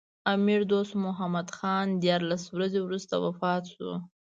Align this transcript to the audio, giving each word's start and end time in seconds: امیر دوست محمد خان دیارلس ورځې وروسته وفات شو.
امیر 0.33 0.61
دوست 0.71 0.93
محمد 1.05 1.47
خان 1.57 1.87
دیارلس 2.01 2.43
ورځې 2.55 2.79
وروسته 2.83 3.13
وفات 3.25 3.63
شو. 3.73 3.91